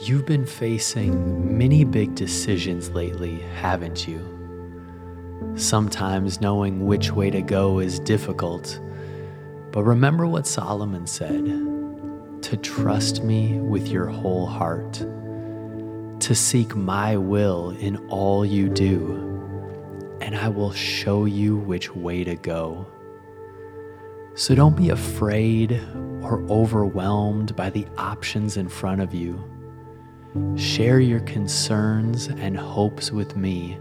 You've 0.00 0.26
been 0.26 0.44
facing 0.44 1.56
many 1.56 1.84
big 1.84 2.16
decisions 2.16 2.90
lately, 2.90 3.38
haven't 3.38 4.08
you? 4.08 4.20
Sometimes 5.54 6.40
knowing 6.40 6.84
which 6.84 7.12
way 7.12 7.30
to 7.30 7.40
go 7.40 7.78
is 7.78 8.00
difficult, 8.00 8.80
but 9.70 9.84
remember 9.84 10.26
what 10.26 10.48
Solomon 10.48 11.06
said 11.06 11.44
to 12.42 12.56
trust 12.56 13.22
me 13.22 13.60
with 13.60 13.86
your 13.86 14.06
whole 14.06 14.46
heart, 14.46 14.94
to 16.20 16.34
seek 16.34 16.74
my 16.74 17.16
will 17.16 17.70
in 17.70 17.96
all 18.08 18.44
you 18.44 18.68
do, 18.68 20.18
and 20.20 20.36
I 20.36 20.48
will 20.48 20.72
show 20.72 21.24
you 21.24 21.56
which 21.56 21.94
way 21.94 22.24
to 22.24 22.34
go. 22.34 22.86
So 24.34 24.56
don't 24.56 24.76
be 24.76 24.90
afraid 24.90 25.80
or 26.20 26.42
overwhelmed 26.50 27.54
by 27.54 27.70
the 27.70 27.86
options 27.96 28.56
in 28.56 28.68
front 28.68 29.00
of 29.00 29.14
you. 29.14 29.42
Share 30.56 30.98
your 30.98 31.20
concerns 31.20 32.26
and 32.26 32.56
hopes 32.56 33.12
with 33.12 33.36
me 33.36 33.78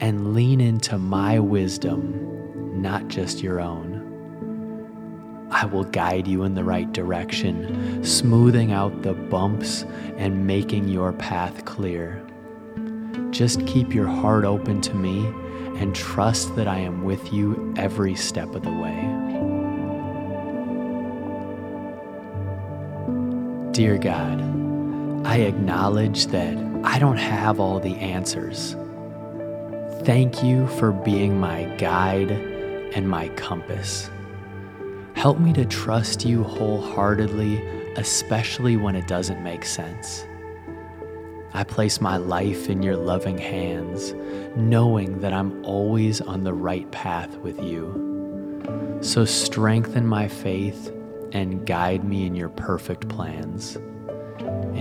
and 0.00 0.32
lean 0.32 0.58
into 0.58 0.96
my 0.96 1.38
wisdom, 1.38 2.80
not 2.80 3.08
just 3.08 3.42
your 3.42 3.60
own. 3.60 5.48
I 5.50 5.66
will 5.66 5.84
guide 5.84 6.26
you 6.26 6.44
in 6.44 6.54
the 6.54 6.64
right 6.64 6.90
direction, 6.90 8.02
smoothing 8.02 8.72
out 8.72 9.02
the 9.02 9.12
bumps 9.12 9.82
and 10.16 10.46
making 10.46 10.88
your 10.88 11.12
path 11.12 11.66
clear. 11.66 12.24
Just 13.30 13.66
keep 13.66 13.94
your 13.94 14.06
heart 14.06 14.46
open 14.46 14.80
to 14.80 14.94
me 14.94 15.26
and 15.78 15.94
trust 15.94 16.56
that 16.56 16.66
I 16.66 16.78
am 16.78 17.04
with 17.04 17.30
you 17.30 17.74
every 17.76 18.14
step 18.14 18.54
of 18.54 18.62
the 18.62 18.72
way. 18.72 18.96
Dear 23.72 23.98
God, 23.98 24.49
I 25.24 25.40
acknowledge 25.40 26.26
that 26.28 26.56
I 26.82 26.98
don't 26.98 27.18
have 27.18 27.60
all 27.60 27.78
the 27.78 27.94
answers. 27.96 28.74
Thank 30.04 30.42
you 30.42 30.66
for 30.66 30.92
being 30.92 31.38
my 31.38 31.64
guide 31.76 32.30
and 32.30 33.08
my 33.08 33.28
compass. 33.30 34.10
Help 35.14 35.38
me 35.38 35.52
to 35.52 35.66
trust 35.66 36.24
you 36.24 36.42
wholeheartedly, 36.42 37.58
especially 37.96 38.78
when 38.78 38.96
it 38.96 39.06
doesn't 39.06 39.42
make 39.42 39.66
sense. 39.66 40.26
I 41.52 41.64
place 41.64 42.00
my 42.00 42.16
life 42.16 42.70
in 42.70 42.82
your 42.82 42.96
loving 42.96 43.36
hands, 43.36 44.14
knowing 44.56 45.20
that 45.20 45.34
I'm 45.34 45.62
always 45.66 46.22
on 46.22 46.44
the 46.44 46.54
right 46.54 46.90
path 46.92 47.36
with 47.36 47.62
you. 47.62 48.98
So 49.02 49.26
strengthen 49.26 50.06
my 50.06 50.28
faith 50.28 50.90
and 51.32 51.66
guide 51.66 52.04
me 52.04 52.24
in 52.24 52.34
your 52.34 52.48
perfect 52.48 53.08
plans. 53.08 53.76